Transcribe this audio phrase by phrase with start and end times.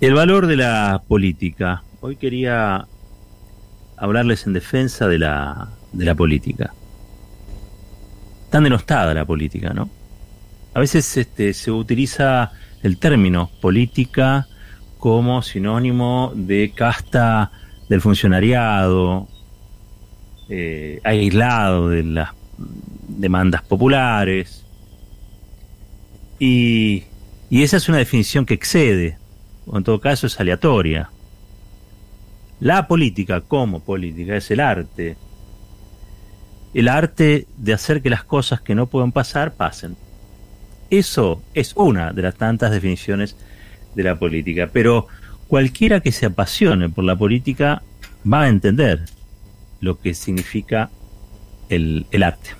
[0.00, 1.82] El valor de la política.
[2.00, 2.86] Hoy quería
[3.98, 6.72] hablarles en defensa de la, de la política.
[8.48, 9.90] Tan denostada la política, ¿no?
[10.72, 12.50] A veces este, se utiliza
[12.82, 14.46] el término política
[14.96, 17.52] como sinónimo de casta
[17.90, 19.28] del funcionariado,
[20.48, 22.30] eh, aislado de las
[23.06, 24.64] demandas populares.
[26.38, 27.04] Y,
[27.50, 29.19] y esa es una definición que excede,
[29.70, 31.10] o en todo caso es aleatoria.
[32.58, 35.16] La política como política es el arte.
[36.74, 39.96] El arte de hacer que las cosas que no pueden pasar pasen.
[40.90, 43.36] Eso es una de las tantas definiciones
[43.94, 44.68] de la política.
[44.72, 45.06] Pero
[45.46, 47.82] cualquiera que se apasione por la política
[48.30, 49.04] va a entender
[49.80, 50.90] lo que significa
[51.68, 52.50] el, arte.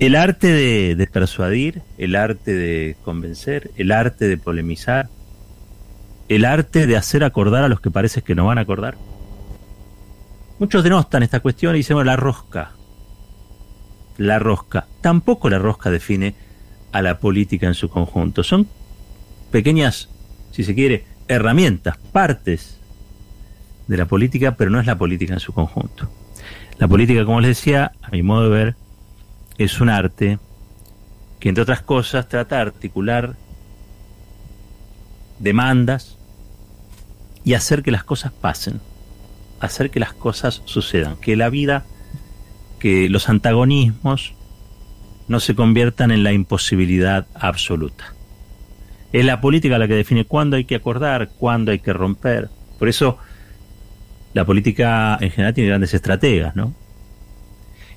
[0.00, 5.08] El arte de, de persuadir, el arte de convencer, el arte de polemizar,
[6.28, 8.96] el arte de hacer acordar a los que parece que no van a acordar.
[10.58, 12.72] Muchos denostan esta cuestión y dicen, bueno, la rosca.
[14.16, 14.86] La rosca.
[15.00, 16.34] Tampoco la rosca define
[16.92, 18.42] a la política en su conjunto.
[18.42, 18.66] Son
[19.50, 20.08] pequeñas,
[20.50, 22.78] si se quiere, herramientas, partes
[23.86, 26.10] de la política, pero no es la política en su conjunto.
[26.78, 28.76] La política, como les decía, a mi modo de ver,
[29.56, 30.38] es un arte
[31.40, 33.36] que, entre otras cosas, trata de articular
[35.38, 36.17] demandas,
[37.48, 38.78] y hacer que las cosas pasen,
[39.58, 41.86] hacer que las cosas sucedan, que la vida,
[42.78, 44.34] que los antagonismos
[45.28, 48.12] no se conviertan en la imposibilidad absoluta.
[49.14, 52.50] Es la política la que define cuándo hay que acordar, cuándo hay que romper.
[52.78, 53.16] Por eso
[54.34, 56.74] la política en general tiene grandes estrategas, ¿no?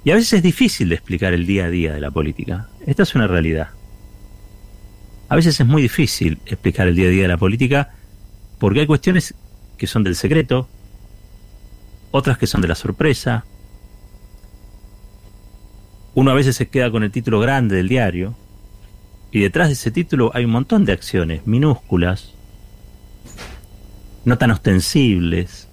[0.05, 2.69] Y a veces es difícil de explicar el día a día de la política.
[2.87, 3.71] Esta es una realidad.
[5.27, 7.95] A veces es muy difícil explicar el día a día de la política
[8.61, 9.33] porque hay cuestiones
[9.75, 10.69] que son del secreto,
[12.11, 13.43] otras que son de la sorpresa.
[16.13, 18.35] Uno a veces se queda con el título grande del diario
[19.31, 22.35] y detrás de ese título hay un montón de acciones minúsculas,
[24.25, 25.67] no tan ostensibles,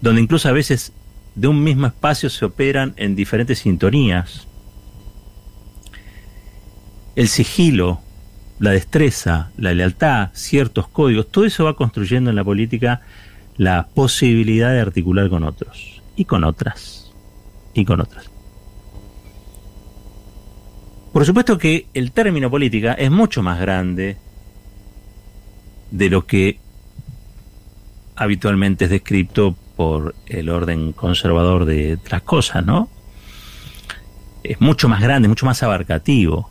[0.00, 0.92] donde incluso a veces
[1.36, 4.48] de un mismo espacio se operan en diferentes sintonías.
[7.14, 8.00] El sigilo
[8.58, 13.02] la destreza, la lealtad, ciertos códigos, todo eso va construyendo en la política
[13.56, 17.12] la posibilidad de articular con otros y con otras
[17.72, 18.30] y con otras.
[21.12, 24.16] Por supuesto que el término política es mucho más grande
[25.92, 26.58] de lo que
[28.16, 32.88] habitualmente es descrito por el orden conservador de las cosas, ¿no?
[34.42, 36.50] Es mucho más grande, mucho más abarcativo.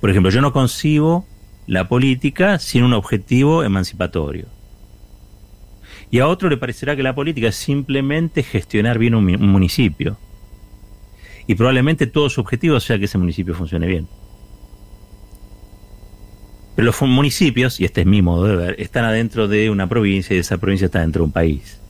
[0.00, 1.26] Por ejemplo, yo no concibo
[1.66, 4.46] la política sin un objetivo emancipatorio.
[6.10, 10.18] Y a otro le parecerá que la política es simplemente gestionar bien un, municipio.
[11.46, 14.08] Y probablemente todo su objetivo sea que ese municipio funcione bien.
[16.74, 20.34] Pero los municipios, y este es mi modo de ver, están adentro de una provincia
[20.34, 21.80] y esa provincia está dentro de un país.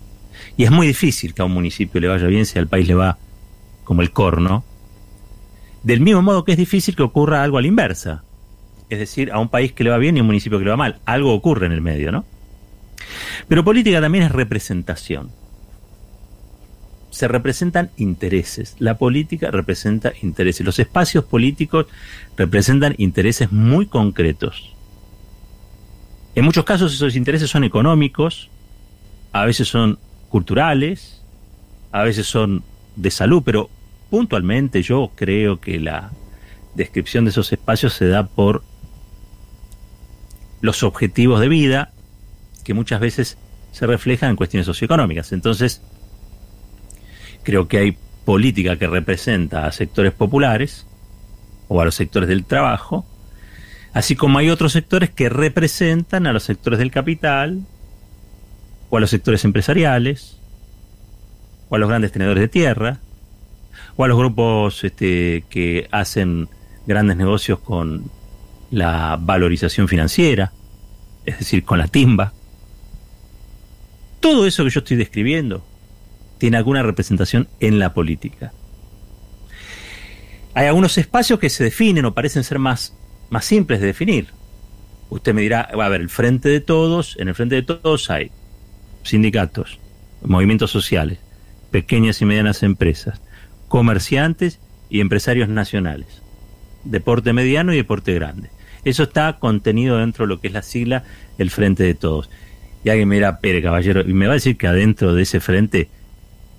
[0.56, 2.94] Y es muy difícil que a un municipio le vaya bien si al país le
[2.94, 3.18] va
[3.84, 4.64] como el corno,
[5.82, 8.22] del mismo modo que es difícil que ocurra algo a la inversa.
[8.88, 10.70] Es decir, a un país que le va bien y a un municipio que le
[10.70, 10.98] va mal.
[11.04, 12.24] Algo ocurre en el medio, ¿no?
[13.48, 15.30] Pero política también es representación.
[17.10, 18.76] Se representan intereses.
[18.78, 20.64] La política representa intereses.
[20.64, 21.86] Los espacios políticos
[22.36, 24.74] representan intereses muy concretos.
[26.34, 28.50] En muchos casos esos intereses son económicos,
[29.32, 29.98] a veces son
[30.28, 31.22] culturales,
[31.90, 32.62] a veces son
[32.94, 33.68] de salud, pero
[34.10, 36.10] puntualmente yo creo que la
[36.74, 38.62] descripción de esos espacios se da por
[40.60, 41.92] los objetivos de vida
[42.64, 43.38] que muchas veces
[43.72, 45.32] se reflejan en cuestiones socioeconómicas.
[45.32, 45.82] Entonces,
[47.42, 50.86] creo que hay política que representa a sectores populares
[51.68, 53.06] o a los sectores del trabajo,
[53.92, 57.62] así como hay otros sectores que representan a los sectores del capital
[58.90, 60.38] o a los sectores empresariales
[61.68, 63.00] o a los grandes tenedores de tierra
[64.04, 66.48] o los grupos este, que hacen
[66.86, 68.10] grandes negocios con
[68.70, 70.52] la valorización financiera,
[71.26, 72.32] es decir, con la timba.
[74.20, 75.64] Todo eso que yo estoy describiendo
[76.38, 78.52] tiene alguna representación en la política.
[80.54, 82.96] Hay algunos espacios que se definen o parecen ser más,
[83.28, 84.28] más simples de definir.
[85.10, 88.30] Usted me dirá, a ver, el frente de todos, en el frente de todos hay
[89.02, 89.78] sindicatos,
[90.22, 91.18] movimientos sociales,
[91.70, 93.20] pequeñas y medianas empresas,
[93.70, 94.58] comerciantes
[94.90, 96.22] y empresarios nacionales,
[96.82, 98.50] deporte mediano y deporte grande.
[98.84, 101.04] Eso está contenido dentro de lo que es la sigla
[101.38, 102.28] el Frente de Todos.
[102.82, 105.38] Y alguien me dirá, Pere Caballero, y me va a decir que adentro de ese
[105.38, 105.88] frente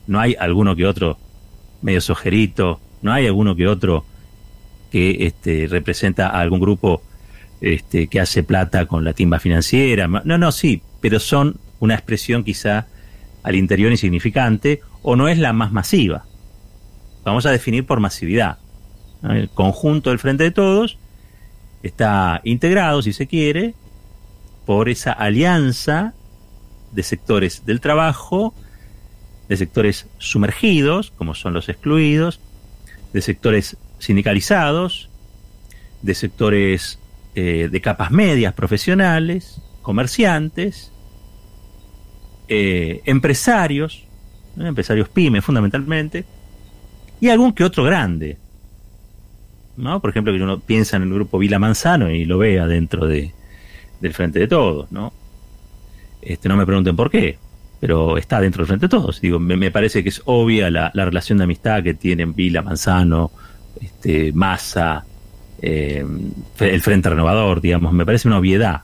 [0.08, 1.18] no hay alguno que otro
[1.82, 4.06] medio sojerito, no hay alguno que otro
[4.90, 7.02] que este, representa a algún grupo
[7.60, 10.08] este, que hace plata con la timba financiera.
[10.08, 12.88] No, no, sí, pero son una expresión quizá
[13.44, 16.24] al interior insignificante o no es la más masiva.
[17.24, 18.58] Vamos a definir por masividad.
[19.24, 20.98] El conjunto del Frente de Todos
[21.84, 23.76] está integrado, si se quiere,
[24.66, 26.14] por esa alianza
[26.92, 28.54] de sectores del trabajo,
[29.48, 32.40] de sectores sumergidos, como son los excluidos,
[33.14, 35.10] de sectores sindicalizados,
[36.02, 37.00] de sectores
[37.36, 40.92] eh, de capas medias profesionales, comerciantes,
[42.48, 44.06] eh, empresarios,
[44.58, 46.26] empresarios pymes fundamentalmente,
[47.22, 48.38] y algún que otro grande.
[49.78, 50.00] ¿no?
[50.00, 53.32] Por ejemplo, que uno piensa en el grupo Vila Manzano y lo vea dentro de,
[54.00, 55.14] del Frente de Todos, ¿no?
[56.22, 57.38] Este, no me pregunten por qué,
[57.80, 59.22] pero está dentro del Frente de Todos.
[59.22, 63.32] Digo, me, parece que es obvia la, relación de amistad que tienen Vila Manzano,
[63.80, 65.06] este, Massa,
[65.62, 66.06] eh,
[66.60, 68.82] el Frente Renovador, digamos, me parece una obviedad.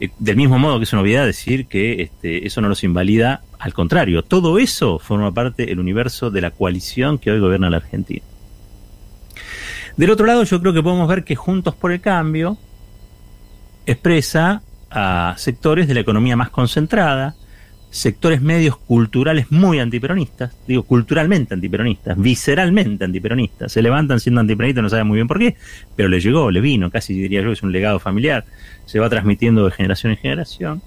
[0.00, 3.42] Eh, del mismo modo que es una obviedad decir que este, eso no los invalida,
[3.58, 7.76] al contrario, todo eso forma parte del universo de la coalición que hoy gobierna la
[7.76, 8.24] Argentina.
[9.96, 12.56] Del otro lado, yo creo que podemos ver que Juntos por el Cambio
[13.84, 17.34] expresa a sectores de la economía más concentrada,
[17.90, 24.88] sectores medios culturales muy antiperonistas, digo culturalmente antiperonistas, visceralmente antiperonistas, se levantan siendo antiperonistas, no
[24.88, 25.56] saben muy bien por qué,
[25.96, 28.44] pero le llegó, le vino, casi diría yo es un legado familiar,
[28.86, 30.82] se va transmitiendo de generación en generación.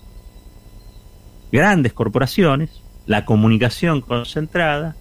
[1.52, 4.96] Grandes corporaciones, la comunicación concentrada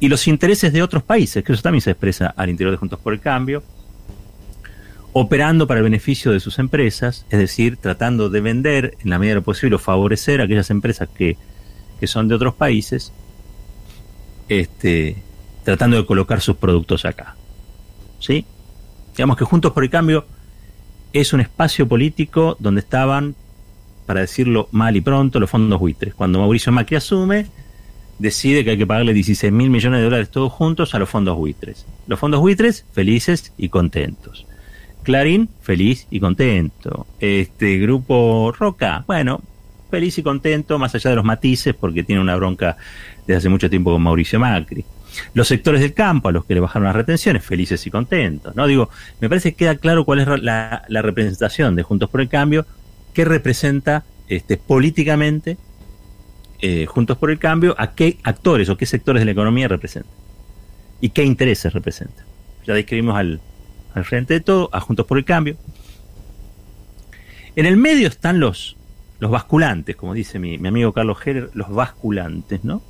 [0.00, 2.98] y los intereses de otros países, que eso también se expresa al interior de Juntos
[2.98, 3.62] por el Cambio,
[5.18, 9.30] operando para el beneficio de sus empresas, es decir, tratando de vender en la medida
[9.30, 11.38] de lo posible o favorecer a aquellas empresas que,
[12.02, 13.14] son de otros países,
[14.50, 15.16] este,
[15.64, 17.34] tratando de colocar sus productos acá.
[18.20, 18.44] ¿Sí?
[19.16, 20.26] Digamos que Juntos por el Cambio
[21.14, 23.34] es un espacio político donde estaban,
[24.04, 26.14] para decirlo mal y pronto, los fondos buitres.
[26.14, 27.46] Cuando Mauricio Macri asume,
[28.18, 31.38] decide que hay que pagarle 16 mil millones de dólares todos juntos a los fondos
[31.38, 31.86] buitres.
[32.06, 34.46] Los fondos buitres felices y contentos.
[35.06, 37.06] Clarín, feliz y contento.
[37.20, 39.40] Este grupo Roca, bueno,
[39.88, 42.76] feliz y contento, más allá de los matices, porque tiene una bronca
[43.20, 44.84] desde hace mucho tiempo con Mauricio Macri.
[45.32, 48.56] Los sectores del campo, a los que le bajaron las retenciones, felices y contentos.
[48.56, 48.66] ¿no?
[48.66, 52.66] Digo, me parece que queda claro cuál es la, representación de Juntos por el Cambio,
[53.14, 55.56] qué representa este, políticamente
[56.62, 60.10] eh, Juntos por el Cambio, a qué actores o qué sectores de la economía representa
[61.00, 62.24] y qué intereses representa.
[62.66, 63.40] Ya describimos al,
[63.96, 65.56] al frente de todo, a Juntos por el Cambio.
[67.56, 68.76] En el medio están los,
[69.18, 72.82] los basculantes, como dice mi, amigo Carlos Heller, los basculantes, ¿no?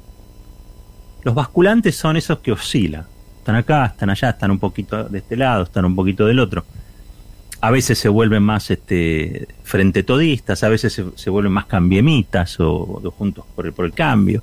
[1.23, 3.07] Los basculantes son esos que oscilan.
[3.39, 6.65] Están acá, están allá, están un poquito de este lado, están un poquito del otro.
[7.61, 13.13] A veces se vuelven más este, frente todistas, a veces se, vuelven más cambiemitas o,
[13.17, 14.43] juntos por el, por el cambio.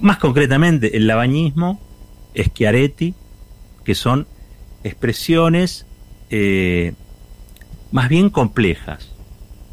[0.00, 1.78] Más concretamente, el labañismo,
[2.34, 3.14] Schiaretti,
[3.84, 4.26] que son
[4.84, 5.86] expresiones
[6.30, 6.94] eh,
[7.90, 9.12] más bien complejas.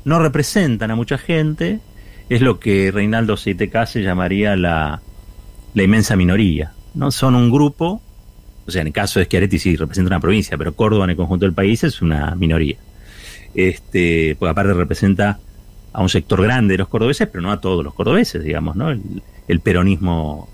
[0.04, 1.80] No representan a mucha gente,
[2.30, 5.02] es lo que Reinaldo Seitecase llamaría la,
[5.74, 6.74] la inmensa minoría.
[6.94, 7.12] ¿no?
[7.12, 8.02] Son un grupo,
[8.66, 11.16] o sea, en el caso de Schiaretti sí representa una provincia, pero Córdoba en el
[11.16, 12.78] conjunto del país es una minoría.
[13.54, 15.40] Este, porque aparte representa
[15.94, 18.90] a un sector grande de los cordobeses, pero no a todos los cordobeses, digamos, ¿no?
[18.90, 20.50] el peronismo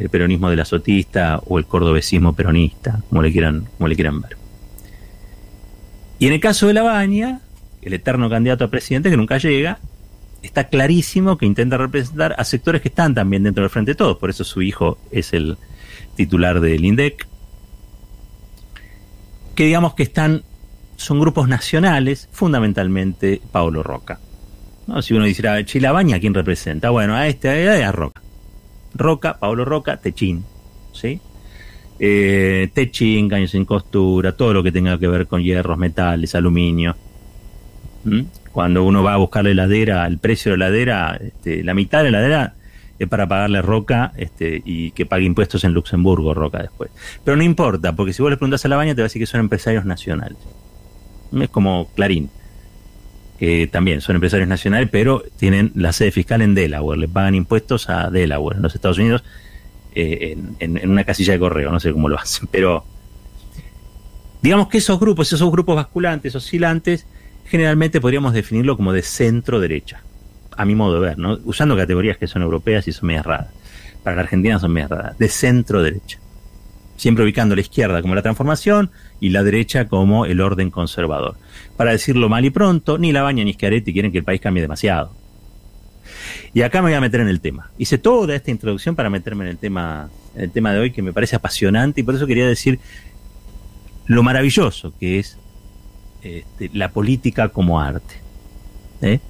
[0.00, 4.22] el peronismo de la sotista o el cordobesismo peronista, como le quieran, como le quieran
[4.22, 4.36] ver.
[6.18, 7.40] Y en el caso de La Baña,
[7.82, 9.78] el eterno candidato a presidente que nunca llega,
[10.42, 14.16] está clarísimo que intenta representar a sectores que están también dentro del Frente de Todos,
[14.16, 15.58] por eso su hijo es el
[16.16, 17.26] titular del INDEC,
[19.54, 20.44] que digamos que están,
[20.96, 24.18] son grupos nacionales, fundamentalmente Pablo Roca.
[24.86, 25.02] ¿No?
[25.02, 26.88] Si uno dice, ah, Chilabaña, ¿quién representa?
[26.88, 28.22] Bueno, a este, a Roca.
[28.94, 30.44] Roca, Pablo Roca, Techín,
[30.92, 31.20] ¿sí?
[32.02, 36.96] Eh, techín, caños sin costura, todo lo que tenga que ver con hierros, metales, aluminio.
[38.52, 42.02] Cuando uno va a buscar la heladera, el precio de la heladera, este, la mitad
[42.02, 42.54] de la heladera
[42.98, 46.90] es para pagarle Roca este, y que pague impuestos en Luxemburgo Roca después.
[47.22, 49.20] Pero no importa, porque si vos le preguntas a la baña te va a decir
[49.20, 50.38] que son empresarios nacionales.
[51.38, 52.30] Es como Clarín
[53.40, 57.88] que también son empresarios nacionales, pero tienen la sede fiscal en Delaware, le pagan impuestos
[57.88, 59.24] a Delaware, en los Estados Unidos,
[59.94, 62.84] eh, en, una casilla de correo, no sé cómo lo hacen, pero
[64.42, 67.06] Digamos que esos grupos, esos grupos basculantes, oscilantes,
[67.44, 70.02] generalmente podríamos definirlo como de centro derecha,
[70.56, 71.38] a mi modo de ver, ¿no?
[71.44, 73.48] usando categorías que son europeas y son medias raras.
[74.02, 76.18] Para la Argentina son medias raras, de centro derecha.
[77.00, 78.90] Siempre ubicando la izquierda como la transformación
[79.20, 81.34] y la derecha como el orden conservador.
[81.78, 84.60] Para decirlo mal y pronto, ni la baña ni Schiaretti quieren que el país cambie
[84.60, 85.10] demasiado.
[86.52, 87.70] Y acá me voy a meter en el tema.
[87.78, 91.00] Hice toda esta introducción para meterme en el tema, en el tema de hoy que
[91.00, 92.78] me parece apasionante y por eso quería decir
[94.04, 95.38] lo maravilloso que es
[96.20, 98.16] este, la política como arte.
[99.00, 99.20] ¿eh?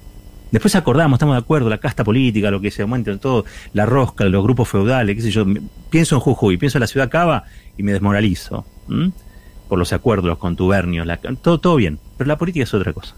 [0.51, 4.25] Después acordamos, estamos de acuerdo, la casta política, lo que se aumenta, todo, la rosca,
[4.25, 5.45] los grupos feudales, qué sé yo.
[5.89, 7.45] Pienso en Jujuy, pienso en la ciudad Cava
[7.77, 8.65] y me desmoralizo.
[9.69, 11.07] Por los acuerdos, los contubernios,
[11.41, 11.99] todo, bien.
[12.17, 13.15] Pero la política es otra cosa.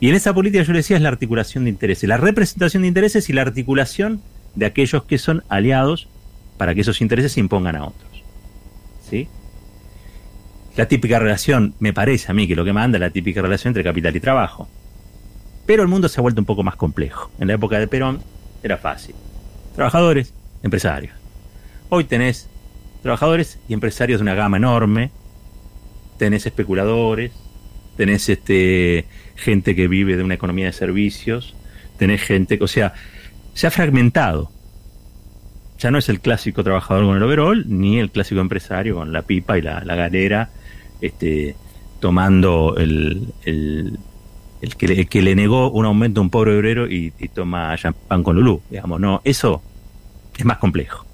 [0.00, 2.88] Y en esa política yo le decía es la articulación de intereses, la representación de
[2.88, 4.22] intereses y la articulación
[4.54, 6.08] de aquellos que son aliados
[6.56, 8.24] para que esos intereses se impongan a otros.
[9.08, 9.28] ¿Sí?
[10.76, 13.70] La típica relación, me parece a mí que lo que manda es la típica relación
[13.70, 14.68] entre capital y trabajo.
[15.70, 17.30] Pero el mundo se ha vuelto un poco más complejo.
[17.38, 18.18] En la época de Perón
[18.60, 19.14] era fácil.
[19.76, 20.34] Trabajadores,
[20.64, 21.14] empresarios.
[21.90, 22.50] Hoy tenés
[23.04, 25.12] trabajadores y empresarios de una gama enorme.
[26.18, 27.30] Tenés especuladores,
[27.96, 31.54] tenés este gente que vive de una economía de servicios,
[31.98, 32.94] tenés gente, o sea,
[33.54, 34.50] se ha fragmentado.
[35.78, 39.22] Ya no es el clásico trabajador con el overall, ni el clásico empresario con la
[39.22, 40.50] pipa y la, galera,
[41.00, 41.54] este,
[42.00, 44.00] tomando el, el,
[44.60, 48.60] que, que, le negó un aumento a un pobre obrero y, toma champán con Lulú.
[48.70, 49.62] Digamos, no, eso
[50.36, 51.06] es más complejo.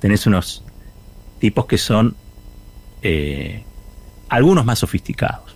[0.00, 0.64] Tenés unos
[1.38, 2.16] tipos que son
[3.02, 3.62] eh,
[4.28, 5.52] algunos más sofisticados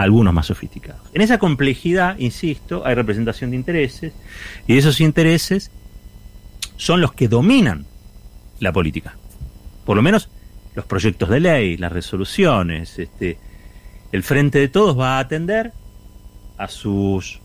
[0.00, 1.02] algunos más sofisticados.
[1.12, 4.14] En esa complejidad, insisto, hay representación de intereses
[4.66, 5.70] y esos intereses
[6.76, 7.84] son los que dominan
[8.60, 9.16] la política.
[9.84, 10.30] Por lo menos
[10.74, 13.38] los proyectos de ley, las resoluciones, este,
[14.12, 15.72] el frente de todos va a atender
[16.60, 17.40] a sus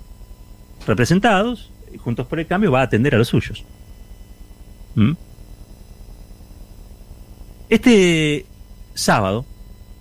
[0.85, 3.63] representados y Juntos por el Cambio va a atender a los suyos.
[4.95, 5.13] ¿Mm?
[7.69, 8.45] Este
[8.93, 9.45] sábado,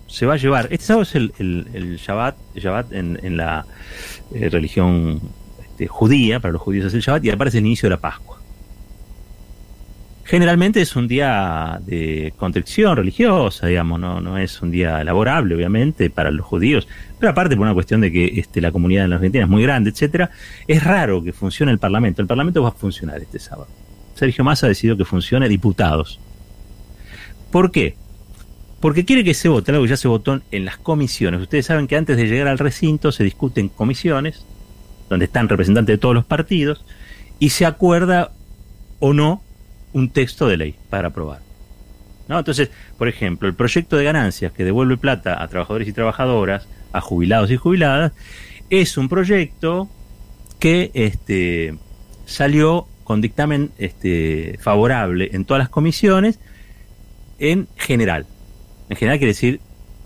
[0.07, 0.67] se va a llevar.
[0.71, 3.65] Este sábado es el, el, Shabbat, Shabbat en, la
[4.33, 5.21] eh, religión
[5.59, 8.34] este, judía, para los judíos es el Shabbat, y aparece el inicio de la Pascua.
[10.25, 16.09] Generalmente es un día de contrición religiosa, digamos, no, no es un día laborable, obviamente,
[16.09, 16.87] para los judíos,
[17.19, 19.61] pero aparte por una cuestión de que este, la comunidad en la Argentina es muy
[19.61, 20.31] grande, etcétera,
[20.67, 22.23] es raro que funcione el Parlamento.
[22.23, 23.67] El Parlamento va a funcionar este sábado.
[24.15, 26.19] Sergio Massa ha decidido que funcione diputados.
[27.51, 27.95] ¿Por qué?
[28.85, 31.41] porque quiere que se vote algo que ya se votó en las comisiones.
[31.41, 34.45] Ustedes saben que antes de llegar al recinto se discuten comisiones,
[35.09, 36.85] donde están representantes de todos los partidos,
[37.39, 38.31] y se acuerda
[38.99, 39.41] o no
[39.95, 41.39] un texto de ley para aprobar.
[42.27, 42.37] ¿No?
[42.37, 46.99] Entonces, por ejemplo, el proyecto de ganancias que devuelve plata a trabajadores y trabajadoras, a
[46.99, 48.11] jubilados y jubiladas,
[48.69, 49.89] es un proyecto
[50.59, 51.75] que este,
[52.25, 56.39] salió con dictamen este, favorable en todas las comisiones
[57.39, 58.25] en general.
[58.89, 59.61] En general quiere decir,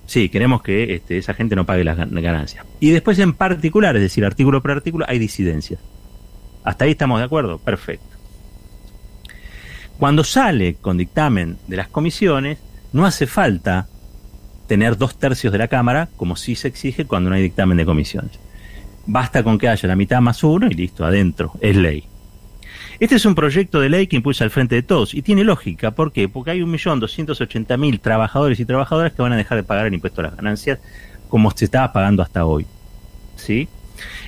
[0.05, 2.63] sí, queremos que este, esa gente no pague las ganancias.
[2.79, 5.79] Y después en particular, es decir, artículo por artículo, hay disidencias.
[6.63, 7.57] ¿Hasta ahí estamos de acuerdo?
[7.57, 8.18] Perfecto.
[9.99, 12.57] Cuando sale con dictamen de las comisiones,
[12.93, 13.89] no hace falta
[14.65, 17.85] tener dos tercios de la Cámara, como sí se exige cuando no hay dictamen de
[17.85, 18.39] comisiones.
[19.05, 22.05] Basta con que haya la mitad más uno y listo, adentro, es ley.
[23.01, 25.91] Este es un proyecto de ley que impulsa al frente de todos y tiene lógica.
[25.91, 26.29] ¿Por qué?
[26.29, 30.25] Porque hay 1.280.000 trabajadores y trabajadoras que van a dejar de pagar el impuesto a
[30.25, 30.79] las ganancias
[31.27, 32.65] como se estaba pagando hasta hoy.
[33.35, 33.67] ¿Sí?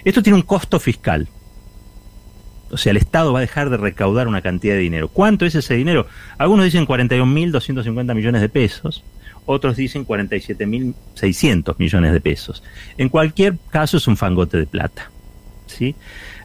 [0.03, 1.29] Esto tiene un costo fiscal.
[2.71, 5.07] O sea, el Estado va a dejar de recaudar una cantidad de dinero.
[5.07, 6.07] ¿Cuánto es ese dinero?
[6.37, 9.03] Algunos dicen 41.250 millones de pesos,
[9.45, 12.63] otros dicen 47.600 millones de pesos.
[12.97, 15.11] En cualquier caso es un fangote de plata.
[15.67, 15.95] ¿sí?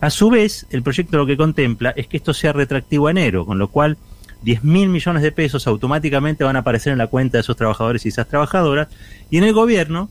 [0.01, 3.47] A su vez, el proyecto lo que contempla es que esto sea retractivo a enero,
[3.47, 3.97] con lo cual
[4.43, 8.05] 10 mil millones de pesos automáticamente van a aparecer en la cuenta de esos trabajadores
[8.05, 8.89] y esas trabajadoras,
[9.31, 10.11] y en el gobierno,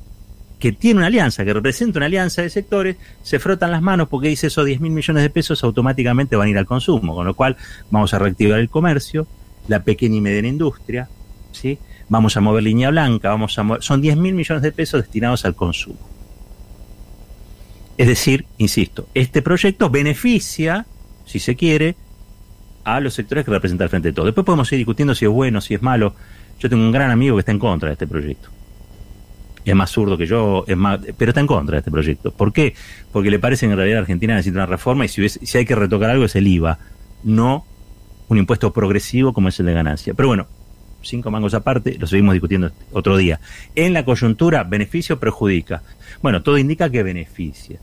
[0.60, 4.30] que tiene una alianza, que representa una alianza de sectores, se frotan las manos porque
[4.30, 7.34] dice esos 10 mil millones de pesos automáticamente van a ir al consumo, con lo
[7.34, 7.58] cual
[7.92, 9.28] vamos a reactivar el comercio,
[9.68, 11.10] la pequeña y mediana industria,
[11.52, 11.78] ¿sí?
[12.10, 15.46] vamos a mover línea blanca, vamos a mover, son 10 mil millones de pesos destinados
[15.46, 16.00] al consumo.
[17.98, 20.86] Es decir, insisto, este proyecto beneficia,
[21.26, 21.96] si se quiere,
[22.84, 24.26] a los sectores que representa el Frente de Todo.
[24.26, 26.14] Después podemos ir discutiendo si es bueno, si es malo.
[26.60, 28.50] Yo tengo un gran amigo que está en contra de este proyecto.
[29.66, 32.32] Es más zurdo que yo, es más, pero está en contra de este proyecto.
[32.32, 32.76] ¿Por qué?
[33.12, 35.76] Porque le parece que en realidad Argentina necesita una reforma y si, si hay que
[35.76, 36.78] retocar algo es el IVA,
[37.24, 37.66] no
[38.28, 40.14] un impuesto progresivo como es el de ganancia.
[40.14, 40.48] Pero bueno,
[41.02, 43.40] cinco mangos aparte, lo seguimos discutiendo otro día.
[43.76, 45.84] En la coyuntura, ¿beneficio o perjudica?
[46.22, 47.80] Bueno, todo indica que beneficia,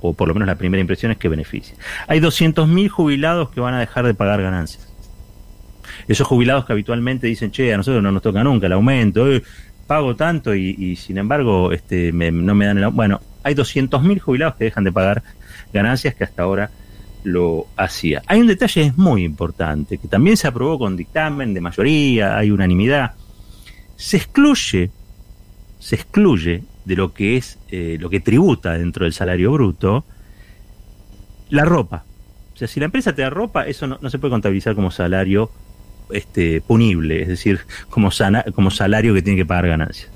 [0.00, 1.76] o por lo menos la primera impresión es que beneficia.
[2.06, 4.90] Hay 200.000 jubilados que van a dejar de pagar ganancias.
[6.08, 9.42] Esos jubilados que habitualmente dicen, che, a nosotros no nos toca nunca el aumento, eh,
[9.86, 12.88] pago tanto y, sin embargo este, no me dan el.
[12.88, 15.22] Bueno, hay 200.000 jubilados que dejan de pagar
[15.72, 16.70] ganancias que hasta ahora
[17.24, 18.22] lo hacía.
[18.26, 23.14] Hay un detalle muy importante, que también se aprobó con dictamen de mayoría, hay unanimidad.
[23.96, 24.90] Se excluye,
[25.78, 30.04] se excluye de lo que es, eh, lo que tributa dentro del salario bruto,
[31.48, 32.04] la ropa.
[32.52, 35.50] O sea, si la empresa te da ropa, eso no, se puede contabilizar como salario
[36.10, 38.10] este, punible, es decir, como,
[38.54, 40.10] como salario que tiene que pagar ganancias.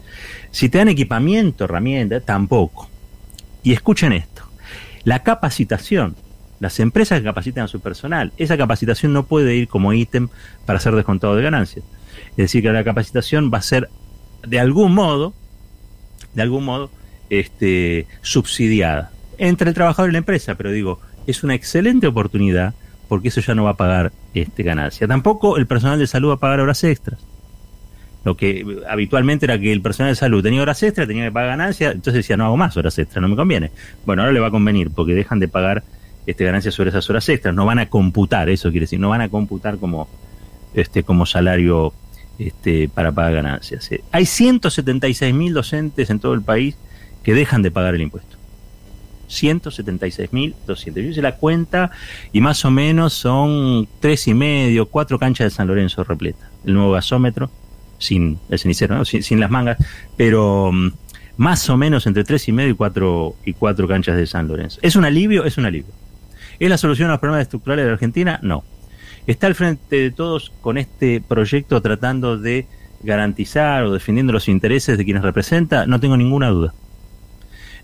[0.50, 2.88] Si te dan equipamiento, herramienta, tampoco.
[3.62, 4.42] Y escuchen esto,
[5.04, 6.16] la capacitación
[6.60, 8.32] las empresas que capacitan a su personal.
[8.36, 10.28] Esa capacitación no puede ir como ítem
[10.66, 11.84] para ser descontado de ganancias.
[12.30, 13.88] Es decir, que la capacitación va a ser
[14.46, 15.34] de algún modo,
[16.34, 16.90] de algún modo,
[17.30, 20.56] este, subsidiada entre el trabajador y la empresa.
[20.56, 22.74] Pero digo, es una excelente oportunidad
[23.08, 25.08] porque eso ya no va a pagar este, ganancia.
[25.08, 27.18] Tampoco el personal de salud va a pagar horas extras.
[28.24, 31.50] Lo que habitualmente era que el personal de salud tenía horas extras, tenía que pagar
[31.50, 33.70] ganancias, entonces decía, no hago más horas extras, no me conviene.
[34.04, 35.82] Bueno, ahora le va a convenir porque dejan de pagar
[36.26, 39.22] este, ganancias sobre esas horas extras, no van a computar, eso quiere decir, no van
[39.22, 40.08] a computar como,
[40.74, 41.94] este, como salario
[42.38, 43.88] este, para pagar ganancias.
[44.12, 46.76] Hay 176 mil docentes en todo el país
[47.22, 48.37] que dejan de pagar el impuesto.
[49.28, 51.04] 176 mil 200.
[51.04, 51.90] Yo hice la cuenta
[52.32, 56.50] y más o menos son tres y medio, cuatro canchas de San Lorenzo repleta.
[56.64, 57.50] El nuevo gasómetro,
[57.98, 59.78] sin el cenicero, sin, las mangas,
[60.16, 60.92] pero mm,
[61.36, 64.80] más o menos entre tres y medio y cuatro, y cuatro canchas de San Lorenzo.
[64.82, 65.44] ¿Es un alivio?
[65.44, 65.92] Es un alivio.
[66.58, 68.40] ¿Es la solución a los problemas estructurales de Argentina?
[68.42, 68.64] No.
[69.26, 72.66] ¿Está al frente de todos con este proyecto tratando de
[73.02, 75.86] garantizar o defendiendo los intereses de quienes representa?
[75.86, 76.74] No tengo ninguna duda.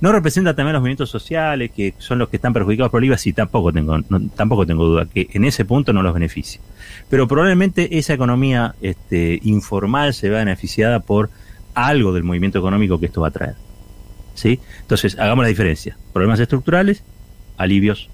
[0.00, 3.18] ¿No representa también los movimientos sociales, que son los que están perjudicados por el IVA?
[3.18, 4.00] Sí, tampoco tengo,
[4.34, 6.60] tampoco tengo duda, que en ese punto no los beneficia.
[7.08, 11.30] Pero probablemente esa economía este, informal se vea beneficiada por
[11.74, 13.54] algo del movimiento económico que esto va a traer.
[14.34, 14.58] ¿Sí?
[14.80, 15.96] Entonces, hagamos la diferencia.
[16.12, 17.04] Problemas estructurales,
[17.56, 18.10] alivios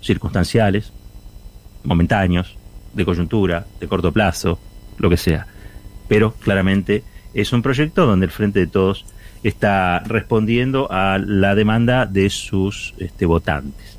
[0.00, 0.92] circunstanciales,
[1.84, 2.56] momentáneos,
[2.92, 4.58] de coyuntura, de corto plazo,
[4.98, 5.46] lo que sea.
[6.08, 7.04] Pero claramente
[7.34, 9.06] es un proyecto donde el Frente de Todos
[9.42, 13.98] está respondiendo a la demanda de sus este, votantes.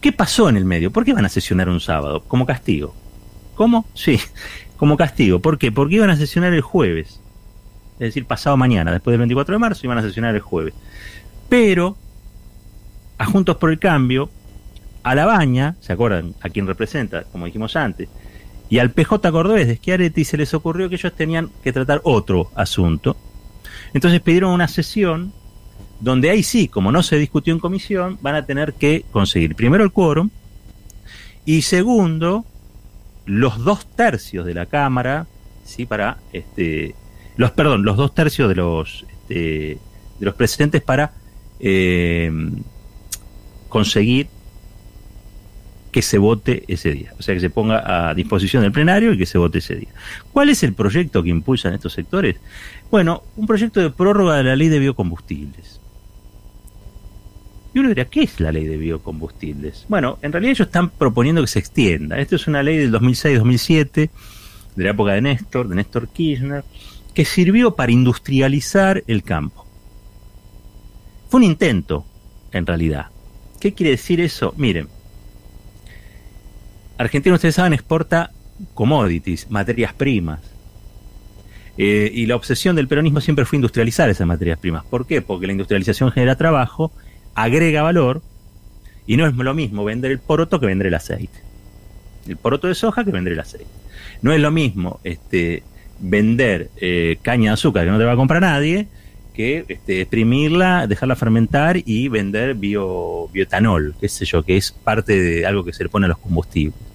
[0.00, 0.90] ¿Qué pasó en el medio?
[0.90, 2.24] ¿Por qué van a sesionar un sábado?
[2.26, 2.94] Como castigo.
[3.54, 3.86] ¿Cómo?
[3.94, 4.18] Sí,
[4.76, 5.40] como castigo.
[5.40, 5.72] ¿Por qué?
[5.72, 7.20] Porque iban a sesionar el jueves.
[7.94, 10.72] Es decir, pasado mañana, después del 24 de marzo, iban a sesionar el jueves.
[11.50, 11.96] Pero
[13.18, 14.30] a Juntos por el Cambio,
[15.02, 16.34] a La Baña, ¿se acuerdan?
[16.40, 18.08] A quien representa, como dijimos antes,
[18.70, 22.50] y al PJ Cordobés de Schiaretti se les ocurrió que ellos tenían que tratar otro
[22.54, 23.16] asunto.
[23.94, 25.32] Entonces pidieron una sesión
[26.00, 29.84] donde ahí sí, como no se discutió en comisión, van a tener que conseguir primero
[29.84, 30.30] el quórum
[31.44, 32.44] y segundo,
[33.26, 35.26] los dos tercios de la Cámara,
[35.64, 36.94] sí, para este,
[37.36, 39.78] los, perdón, los dos tercios de los, este,
[40.18, 41.12] de los presentes para
[41.58, 42.30] eh,
[43.68, 44.28] conseguir
[45.90, 49.18] que se vote ese día, o sea, que se ponga a disposición del plenario y
[49.18, 49.88] que se vote ese día.
[50.32, 52.36] ¿Cuál es el proyecto que impulsan estos sectores?
[52.90, 55.80] Bueno, un proyecto de prórroga de la ley de biocombustibles.
[57.72, 59.86] Y uno diría, ¿qué es la ley de biocombustibles?
[59.88, 62.18] Bueno, en realidad ellos están proponiendo que se extienda.
[62.18, 64.10] Esto es una ley del 2006-2007,
[64.76, 66.64] de la época de Néstor, de Néstor Kirchner,
[67.14, 69.66] que sirvió para industrializar el campo.
[71.28, 72.04] Fue un intento,
[72.52, 73.06] en realidad,
[73.60, 74.54] ¿Qué quiere decir eso?
[74.56, 74.88] Miren,
[77.00, 78.30] Argentina, ustedes saben, exporta
[78.74, 80.40] commodities, materias primas.
[81.78, 84.84] Eh, y la obsesión del peronismo siempre fue industrializar esas materias primas.
[84.84, 85.22] ¿Por qué?
[85.22, 86.92] Porque la industrialización genera trabajo,
[87.34, 88.20] agrega valor,
[89.06, 91.38] y no es lo mismo vender el poroto que vender el aceite.
[92.28, 93.70] El poroto de soja que vender el aceite.
[94.20, 95.62] No es lo mismo este,
[96.00, 98.88] vender eh, caña de azúcar que no te va a comprar nadie
[99.32, 105.18] que este, exprimirla, dejarla fermentar y vender bio, bioetanol, qué sé yo, que es parte
[105.18, 106.89] de algo que se le pone a los combustibles.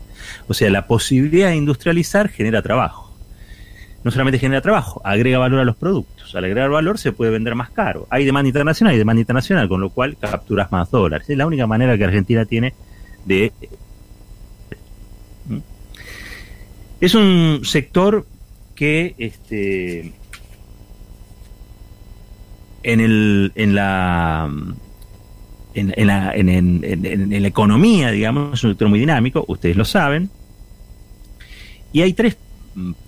[0.48, 3.14] O sea, la posibilidad de industrializar genera trabajo.
[4.04, 6.36] No solamente genera trabajo, agrega valor a los productos.
[6.36, 8.08] Al agregar valor se puede vender más caro.
[8.12, 11.28] Hay demanda internacional y demanda internacional, con lo cual capturas más dólares.
[11.28, 12.74] Es la única manera que Argentina tiene
[13.26, 13.52] de...
[15.50, 15.58] ¿Mm?
[17.02, 18.28] Es un sector
[18.76, 20.14] que este,
[22.84, 24.50] en, el, en la
[25.76, 30.30] en, la, en, la economía, digamos, es un sector muy dinámico, ustedes lo saben,
[31.94, 32.38] y hay tres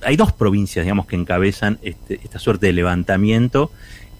[0.02, 3.72] hay dos provincias, digamos, que encabezan este, esta suerte de levantamiento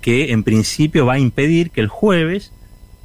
[0.02, 2.52] que en principio va a impedir que el jueves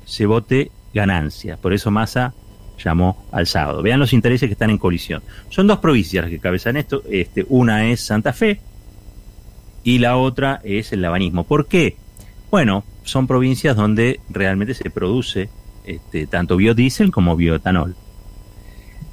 [0.04, 1.56] se vote ganancia.
[1.56, 2.34] Por eso Massa
[2.82, 3.82] llamó al sábado.
[3.82, 5.22] Vean los intereses que están en colisión.
[5.48, 7.02] Son dos provincias las que cabezan esto.
[7.10, 8.60] Este, una es Santa Fe
[9.84, 11.44] y la otra es el Labanismo.
[11.44, 11.96] ¿Por qué?
[12.50, 15.48] Bueno, son provincias donde realmente se produce
[15.84, 17.94] este, tanto biodiesel como bioetanol.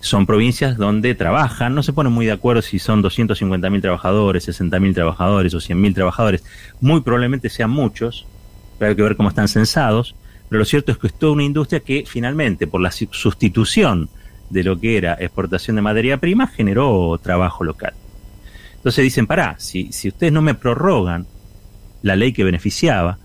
[0.02, 4.94] Son provincias donde trabajan, no se ponen muy de acuerdo si son 250.000 trabajadores, 60.000
[4.94, 6.44] trabajadores o 100.000 trabajadores.
[6.80, 8.26] Muy probablemente sean muchos,
[8.78, 10.16] pero hay que ver cómo están censados
[10.50, 14.10] pero lo cierto es que es toda una industria que finalmente, por la sustitución
[14.50, 17.94] de lo que era exportación de materia prima, generó trabajo local.
[18.76, 21.28] Entonces dicen, pará, si, si ustedes no me prorrogan
[22.02, 23.20] la ley que beneficiaba,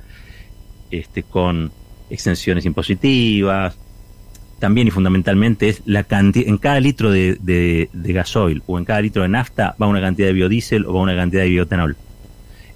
[0.98, 1.72] este, con
[2.11, 3.76] extensiones impositivas,
[4.59, 9.00] también y fundamentalmente es la cantidad, en cada litro de, de, gasoil o en cada
[9.00, 11.96] litro de nafta va una cantidad de biodiesel o va una cantidad de bioetanol.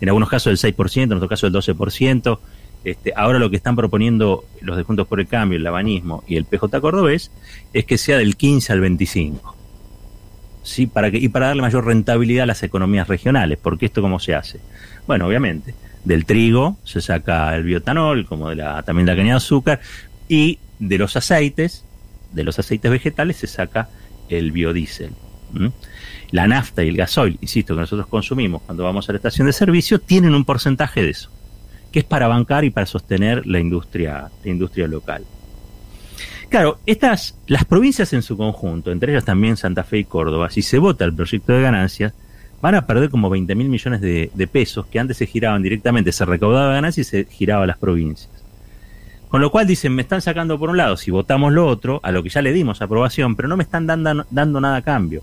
[0.00, 2.38] En algunos casos el 6%, en otros casos el 12%,
[2.85, 6.44] este, ahora lo que están proponiendo los de por el Cambio, el Labanismo y el
[6.44, 7.31] PJ Cordobés
[7.72, 9.57] es que sea del 15 al 25.
[10.62, 10.87] ¿Sí?
[10.87, 14.35] Para que, y para darle mayor rentabilidad a las economías regionales, porque esto cómo se
[14.35, 14.61] hace.
[15.07, 19.37] Bueno, obviamente, del trigo se saca el biotanol, como de la, también la caña de
[19.37, 19.80] azúcar,
[20.28, 21.84] y de los aceites,
[22.32, 23.88] de los aceites vegetales se saca
[24.28, 25.12] el biodiesel.
[26.30, 29.52] La nafta y el gasoil, insisto, que nosotros consumimos cuando vamos a la estación de
[29.52, 31.30] servicio, tienen un porcentaje de eso
[31.92, 35.24] que es para bancar y para sostener la industria, la industria local.
[36.48, 40.62] Claro, estas, las provincias en su conjunto, entre ellas también Santa Fe y Córdoba, si
[40.62, 42.14] se vota el proyecto de ganancias,
[42.61, 46.25] van a perder como 20 mil millones de, pesos que antes se giraban directamente, se
[46.25, 48.31] recaudaba ganancias y se giraba a las provincias.
[49.29, 52.11] Con lo cual dicen, me están sacando por un lado, si votamos lo otro, a
[52.12, 55.23] lo que ya le dimos aprobación, pero no me están dando, nada a cambio.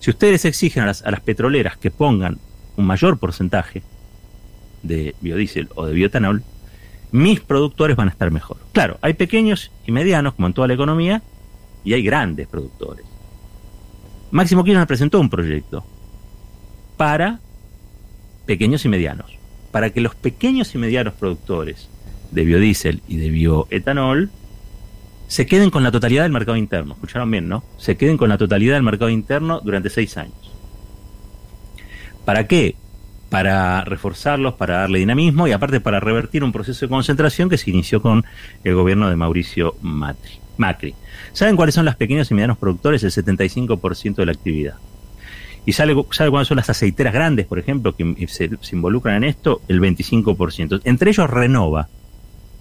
[0.00, 2.38] Si ustedes exigen a las petroleras que pongan
[2.76, 3.82] un mayor porcentaje,
[4.82, 6.42] de biodiesel o de biotanol,
[7.10, 8.58] mis productores van a estar mejor.
[8.72, 11.22] Claro, hay pequeños y medianos, como en toda la economía,
[11.84, 13.07] y hay grandes productores.
[14.30, 15.84] Máximo Kirchner presentó un proyecto
[16.96, 17.40] para
[18.46, 19.38] pequeños y medianos,
[19.70, 21.88] para que los pequeños y medianos productores
[22.30, 24.30] de biodiesel y de bioetanol
[25.28, 26.94] se queden con la totalidad del mercado interno.
[26.94, 27.64] Escucharon bien, ¿no?
[27.76, 30.52] Se queden con la totalidad del mercado interno durante seis años.
[32.24, 32.76] ¿Para qué?
[33.28, 37.70] para reforzarlos, para darle dinamismo y aparte para revertir un proceso de concentración que se
[37.70, 38.24] inició con
[38.64, 40.40] el gobierno de Mauricio Macri.
[41.32, 43.02] ¿Saben cuáles son los pequeños y medianos productores?
[43.04, 44.74] El 75% de la actividad.
[45.64, 49.60] ¿Y sabe, sabe cuáles son las aceiteras grandes, por ejemplo, que se, involucran en esto?
[49.68, 50.82] El 25%.
[50.84, 51.88] Entre ellos Renova.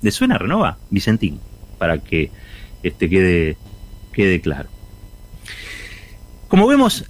[0.02, 0.78] ¿Le suena Renova?
[0.90, 1.40] Vicentín,
[1.78, 2.32] para que
[2.84, 3.58] este quede,
[4.12, 4.70] quede claro.
[6.48, 7.06] Como vemos,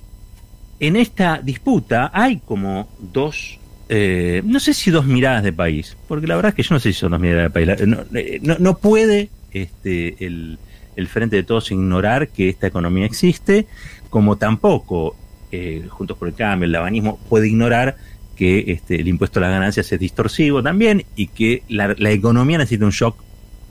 [0.80, 6.28] en esta disputa hay como dos, eh, no sé si dos miradas de país, porque
[6.28, 7.82] la verdad es que yo no sé si son dos miradas de país.
[8.13, 10.60] Eh, no, puede este, el,
[11.05, 13.67] Frente de Todos ignorar que esta economía existe,
[14.10, 15.15] como tampoco,
[15.51, 17.97] eh, Juntos por el Cambio, el labanismo, puede ignorar
[18.36, 22.86] que este, el impuesto a las ganancias es distorsivo también y que la, economía necesita
[22.86, 23.23] un shock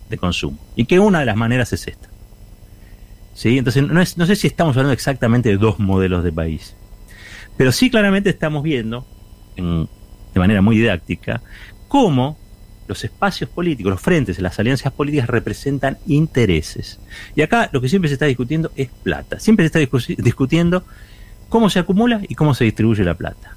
[0.08, 0.58] de consumo.
[0.76, 2.08] Y que una de las maneras es esta.
[3.34, 3.58] ¿Sí?
[3.58, 6.76] Entonces, no, es, no sé si estamos hablando exactamente de dos modelos de país.
[7.56, 9.06] Pero sí claramente estamos viendo,
[9.56, 11.42] de manera muy didáctica,
[11.88, 12.36] cómo
[12.88, 16.98] los espacios políticos, los frentes, las alianzas políticas representan intereses.
[17.34, 19.38] Y acá lo que siempre se está discutiendo es plata.
[19.40, 20.84] Siempre se está discutiendo
[21.48, 23.56] cómo se acumula y cómo se distribuye la plata.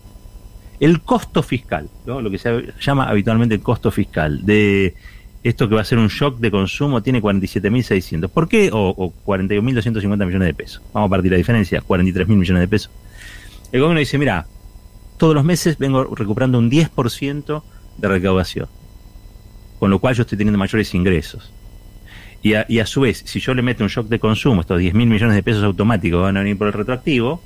[0.79, 4.95] El costo fiscal, lo que se llama habitualmente el costo fiscal de
[5.43, 8.29] esto que va a ser un shock de consumo tiene 47.600.
[8.29, 8.69] ¿Por qué?
[8.71, 10.81] O, o 41.250 millones de pesos.
[10.93, 12.91] Vamos a partir la diferencia, 43.000 millones de pesos.
[13.71, 14.47] El gobierno dice, mira,
[15.17, 17.63] todos los meses vengo recuperando un 10%
[17.97, 18.67] de recaudación,
[19.79, 21.51] con lo cual yo estoy teniendo mayores ingresos.
[22.41, 25.09] Y a, su vez, si yo le meto un shock de consumo, estos 10 mil
[25.09, 27.41] millones de pesos automáticos van a venir por el retroactivo,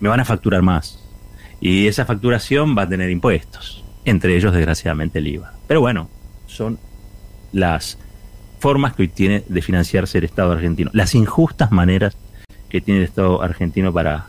[0.00, 1.04] me van a facturar más.
[1.60, 5.52] Y esa facturación va a tener impuestos, entre ellos desgraciadamente el IVA.
[5.66, 6.08] Pero bueno,
[6.46, 6.78] son
[7.52, 7.98] las
[8.60, 12.16] formas que hoy tiene de financiarse el Estado argentino, las injustas maneras
[12.70, 14.28] que tiene el Estado argentino para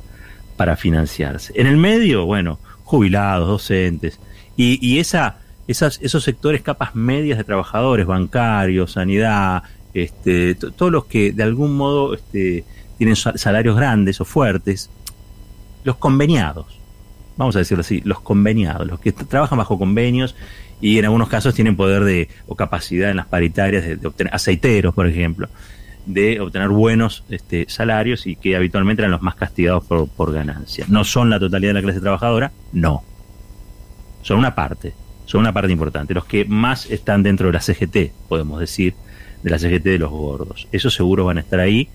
[0.59, 1.53] para financiarse.
[1.55, 4.19] En el medio, bueno, jubilados, docentes,
[4.57, 5.37] y, esa,
[5.69, 9.61] esas, esos sectores capas medias de trabajadores, bancarios, sanidad,
[9.93, 12.65] este, todos los que de algún modo este,
[12.97, 14.89] tienen salarios grandes o fuertes,
[15.83, 16.79] los conveniados,
[17.37, 20.35] vamos a decirlo así, los conveniados, los que trabajan bajo convenios
[20.81, 24.95] y en algunos casos tienen poder de o capacidad en las paritarias de, obtener aceiteros,
[24.95, 25.49] por ejemplo,
[26.07, 30.89] de obtener buenos este, salarios y que habitualmente eran los más castigados por, por ganancias.
[30.89, 33.03] No son la totalidad de la clase trabajadora, no.
[34.23, 34.95] Son una parte,
[35.29, 36.15] son una parte importante.
[36.15, 38.95] Los que más están dentro de la CGT, podemos decir,
[39.43, 40.67] de la CGT de los gordos.
[40.71, 41.87] Esos seguro van a estar ahí.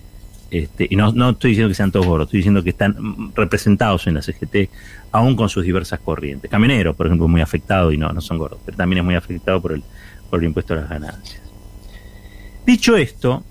[0.52, 4.06] Este, y no, no estoy diciendo que sean todos gordos, estoy diciendo que están representados
[4.06, 4.70] en la CGT,
[5.10, 6.48] aún con sus diversas corrientes.
[6.48, 9.16] Camioneros, por ejemplo, es muy afectado y no, no son gordos, pero también es muy
[9.16, 9.82] afectado por el,
[10.30, 11.42] por el impuesto a las ganancias.
[12.64, 13.42] Dicho esto,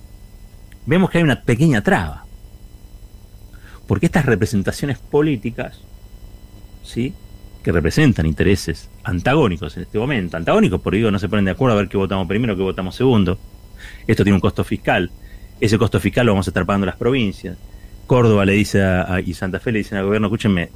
[0.86, 2.24] vemos que hay una pequeña traba.
[3.86, 5.82] Porque estas representaciones políticas,
[6.84, 7.14] ¿sí?
[7.64, 11.76] Que representan intereses antagónicos en este momento, antagónicos porque digo, no se ponen de acuerdo
[11.76, 13.40] a ver qué votamos primero, qué votamos segundo.
[14.06, 15.10] Esto tiene un costo fiscal.
[15.60, 17.58] Ese costo fiscal lo vamos a estar pagando las provincias.
[18.06, 20.70] Córdoba le dice a, y Santa Fe le dicen al gobierno, escúchenme,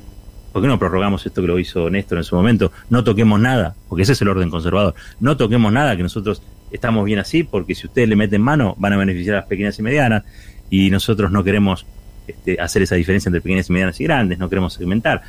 [0.54, 2.72] ¿por qué no prorrogamos esto que lo hizo Néstor en su momento?
[2.90, 4.96] No toquemos nada, porque ese es el orden conservador.
[5.20, 8.94] No toquemos nada, que nosotros estamos bien así, porque si ustedes le meten mano, van
[8.94, 10.24] a beneficiar a las pequeñas y medianas,
[10.70, 11.86] y nosotros no queremos
[12.28, 15.22] este, hacer esa diferencia entre pequeñas y medianas y grandes, no queremos segmentar.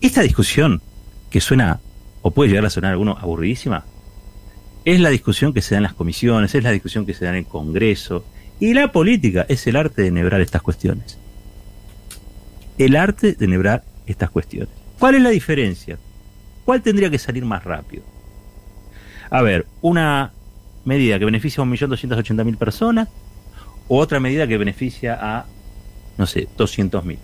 [0.00, 0.82] Esta discusión,
[1.30, 1.80] que suena,
[2.22, 3.84] o puede llegar a sonar alguno aburridísima,
[4.84, 7.30] es la discusión que se da en las comisiones, es la discusión que se da
[7.30, 8.24] en el Congreso,
[8.60, 11.18] y la política es el arte de enhebrar estas cuestiones.
[12.78, 14.68] El arte de enhebrar estas cuestiones.
[14.98, 15.98] ¿Cuál es la diferencia?
[16.64, 18.02] ¿Cuál tendría que salir más rápido?
[19.30, 20.32] A ver, una
[20.84, 23.08] medida que beneficia a 1.280.000 personas
[23.88, 25.46] o otra medida que beneficia a,
[26.16, 27.18] no sé, 200.000.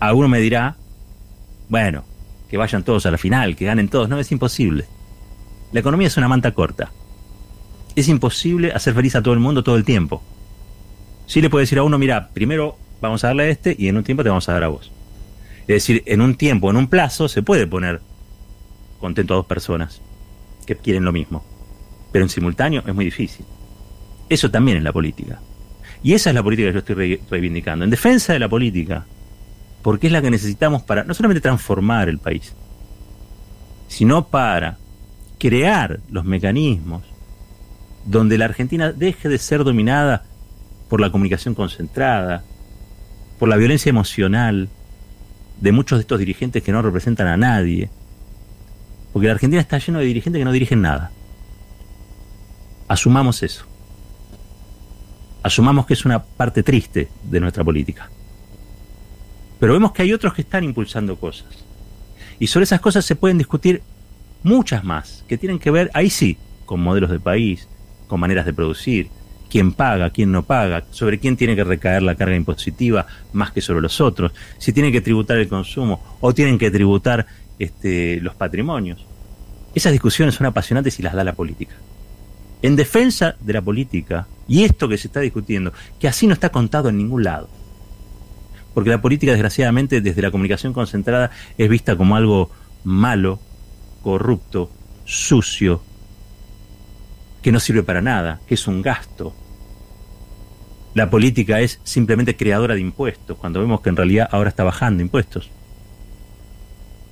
[0.00, 0.76] Alguno me dirá,
[1.70, 2.04] bueno,
[2.50, 4.08] que vayan todos a la final, que ganen todos.
[4.08, 4.86] No, es imposible.
[5.72, 6.90] La economía es una manta corta.
[7.94, 10.20] Es imposible hacer feliz a todo el mundo todo el tiempo.
[11.26, 13.96] Sí le puede decir a uno, mira, primero vamos a darle a este y en
[13.96, 14.90] un tiempo te vamos a dar a vos.
[15.62, 18.00] Es decir, en un tiempo, en un plazo, se puede poner
[18.98, 20.02] contento a dos personas
[20.66, 21.44] que quieren lo mismo.
[22.10, 23.46] Pero en simultáneo es muy difícil.
[24.28, 25.40] Eso también es la política.
[26.02, 27.84] Y esa es la política que yo estoy reivindicando.
[27.84, 29.06] En defensa de la política,
[29.82, 32.54] porque es la que necesitamos para no solamente transformar el país,
[33.88, 34.78] sino para
[35.38, 37.02] crear los mecanismos
[38.04, 40.24] donde la Argentina deje de ser dominada
[40.88, 42.44] por la comunicación concentrada,
[43.38, 44.68] por la violencia emocional
[45.60, 47.90] de muchos de estos dirigentes que no representan a nadie,
[49.12, 51.10] porque la Argentina está llena de dirigentes que no dirigen nada.
[52.88, 53.64] Asumamos eso.
[55.42, 58.10] Asumamos que es una parte triste de nuestra política.
[59.60, 61.46] Pero vemos que hay otros que están impulsando cosas.
[62.38, 63.82] Y sobre esas cosas se pueden discutir
[64.42, 67.68] muchas más, que tienen que ver, ahí sí, con modelos de país,
[68.08, 69.08] con maneras de producir,
[69.50, 73.60] quién paga, quién no paga, sobre quién tiene que recaer la carga impositiva más que
[73.60, 77.26] sobre los otros, si tienen que tributar el consumo o tienen que tributar
[77.58, 79.04] este, los patrimonios.
[79.74, 81.74] Esas discusiones son apasionantes y las da la política.
[82.62, 86.50] En defensa de la política, y esto que se está discutiendo, que así no está
[86.50, 87.48] contado en ningún lado,
[88.74, 92.50] porque la política desgraciadamente desde la comunicación concentrada es vista como algo
[92.84, 93.40] malo,
[94.02, 94.70] corrupto,
[95.04, 95.82] sucio,
[97.42, 99.34] que no sirve para nada, que es un gasto.
[100.94, 105.02] La política es simplemente creadora de impuestos, cuando vemos que en realidad ahora está bajando
[105.02, 105.50] impuestos.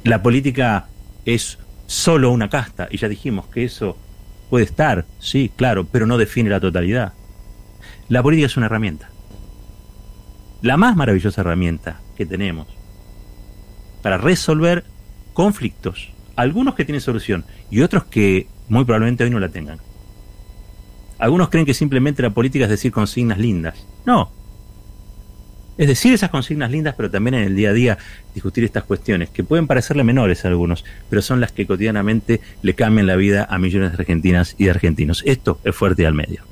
[0.05, 0.89] La política
[1.25, 3.97] es solo una casta, y ya dijimos que eso
[4.51, 7.13] puede estar, sí, claro, pero no define la totalidad.
[8.09, 9.08] La política es una herramienta
[10.63, 12.67] la más maravillosa herramienta que tenemos
[14.03, 14.85] para resolver
[15.33, 19.79] conflictos, algunos que tienen solución y otros que muy probablemente hoy no la tengan.
[21.19, 23.87] Algunos creen que simplemente la política es decir consignas lindas.
[24.07, 24.31] No.
[25.77, 27.99] Es decir esas consignas lindas, pero también en el día a día
[28.35, 32.75] discutir estas cuestiones, que pueden parecerle menores a algunos, pero son las que cotidianamente le
[32.75, 35.23] cambian la vida a millones de argentinas y de argentinos.
[35.25, 36.43] Esto es fuerte al medio.